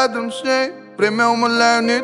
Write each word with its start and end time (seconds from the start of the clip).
рядом 0.00 0.32
с 0.32 0.42
ней. 0.44 0.72
Время 0.96 1.24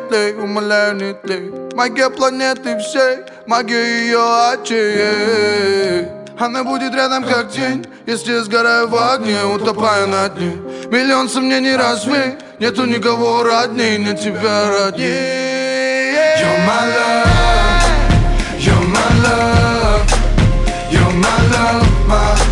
тлей, 0.09 0.33
умоляю, 0.33 0.95
не 0.95 1.13
тлей 1.13 1.51
Магия 1.75 2.09
планеты 2.09 2.77
всей, 2.79 3.17
магия 3.45 3.83
ее 4.01 4.51
очей. 4.51 6.07
Она 6.39 6.63
будет 6.63 6.93
рядом 6.93 7.23
как 7.23 7.51
тень 7.51 7.85
Если 8.05 8.33
я 8.33 8.43
сгораю 8.43 8.87
в 8.87 8.95
огне, 8.95 9.43
утопаю. 9.43 10.07
на 10.07 10.29
дне. 10.29 10.53
Миллион 10.91 11.29
сомнений 11.29 11.75
развей 11.75 12.35
Нету 12.59 12.85
никого 12.85 13.43
родней, 13.43 13.97
нет 13.97 14.19
тебя 14.19 14.69
родней 14.69 16.13
You're 16.39 16.59
my 16.67 16.83
love, 16.97 17.85
you're 18.59 18.87
my 18.95 19.09
love 19.25 20.05
You're 20.91 21.13
my 21.13 21.37
love, 21.51 22.07
my 22.07 22.46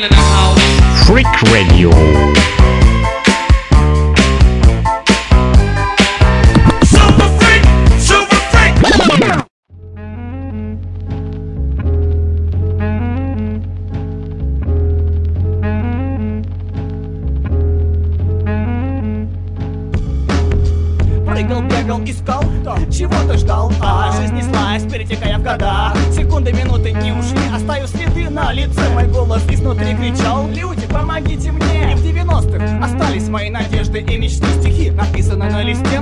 Freak 0.00 1.26
Radio. 1.52 1.90
Super 6.82 7.28
freak, 7.38 7.64
super 8.00 8.40
freak. 8.50 8.74
Прыгал, 21.26 21.62
бегал, 21.64 22.02
искал, 22.04 22.42
чего-то 22.90 23.36
ждал 23.36 23.70
А 23.82 24.10
жизнь 24.12 24.34
неслась, 24.34 24.82
перетекая 24.90 25.36
в 25.36 25.42
года 25.42 25.92
на 28.30 28.52
лице 28.52 28.88
Мой 28.94 29.06
голос 29.06 29.42
изнутри 29.50 29.94
кричал. 29.94 30.48
Люди, 30.48 30.86
помогите 30.86 31.50
мне. 31.50 31.92
И 31.92 31.94
в 31.94 32.04
90-х 32.04 32.84
остались 32.84 33.28
мои 33.28 33.50
надежды 33.50 33.79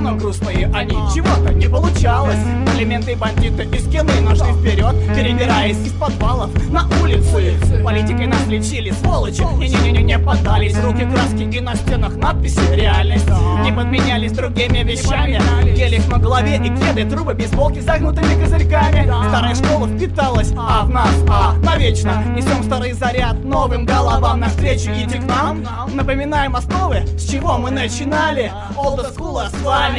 но 0.09 0.17
грустные 0.17 0.69
они 0.73 0.95
Чего-то 1.13 1.53
не 1.53 1.67
получалось. 1.67 2.39
Элементы 2.75 3.15
бандиты 3.15 3.63
из 3.63 3.85
скины 3.85 4.21
нашли 4.21 4.51
вперед 4.53 4.95
Перебираясь 5.15 5.77
из 5.77 5.93
подвалов 5.93 6.49
на 6.69 6.87
улицы. 7.01 7.83
Политикой 7.83 8.27
нас 8.27 8.45
лечили, 8.47 8.91
сволочи 8.91 9.41
Не-не-не, 9.41 10.03
не 10.03 10.19
поддались. 10.19 10.77
Руки 10.79 11.05
краски 11.05 11.43
и 11.43 11.59
на 11.59 11.75
стенах 11.75 12.15
надписи 12.15 12.59
Реальность 12.73 13.27
не 13.63 13.71
подменялись 13.71 14.31
другими 14.31 14.79
вещами. 14.79 15.39
Гелик 15.75 16.07
на 16.07 16.17
голове 16.17 16.57
и 16.57 16.69
кеды 16.69 17.09
Трубы 17.09 17.33
бейсболки 17.33 17.79
с 17.79 17.85
загнутыми 17.85 18.41
козырьками. 18.41 19.11
Старая 19.29 19.55
школа 19.55 19.87
впиталась, 19.87 20.51
а 20.57 20.85
в 20.85 20.89
нас, 20.89 21.13
а 21.29 21.53
навечно. 21.63 22.23
Несем 22.35 22.63
старый 22.63 22.93
заряд 22.93 23.43
новым 23.43 23.85
головам 23.85 24.39
Навстречу. 24.39 24.91
Иди 24.91 25.19
к 25.19 25.23
нам. 25.25 25.63
Напоминаем 25.93 26.55
основы, 26.55 27.03
с 27.17 27.29
чего 27.29 27.57
мы 27.57 27.71
начинали. 27.71 28.51
Олда 28.75 29.11
скула 29.11 29.49
с 29.49 29.61
вами 29.61 29.98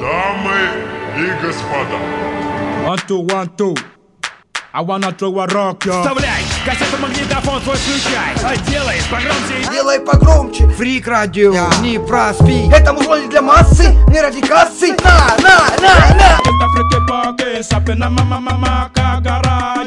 Дамы 0.00 0.60
и 1.18 1.44
господа, 1.44 1.98
One, 2.86 2.98
two, 3.06 3.20
one, 3.26 3.50
two. 3.58 3.74
I 4.72 4.80
wanna 4.80 5.12
throw 5.12 5.38
a 5.40 5.46
rock, 5.46 5.84
yo. 5.84 6.00
Вставляй 6.00 6.42
кассету, 6.64 6.96
магнитофон 6.96 7.60
свой 7.60 7.76
включай. 7.76 8.32
А 8.42 8.56
Делай 8.70 9.02
погромче 9.10 9.70
Делай 9.70 10.00
погромче. 10.00 10.66
Фрик 10.68 11.06
радио, 11.08 11.52
не 11.82 11.98
проспи 11.98 12.70
Это 12.72 12.94
музло 12.94 13.20
не 13.20 13.28
для 13.28 13.42
массы, 13.42 13.94
не 14.08 14.18
ради 14.18 14.40
кассы. 14.40 14.96
На, 15.04 15.36
на, 15.36 15.58
на, 15.82 16.16
на. 16.16 16.40
Party, 17.10 17.62
sape 17.62 17.94
na 17.96 18.08
mama 18.08 18.40
mama 18.40 18.90
kagara 18.94 19.86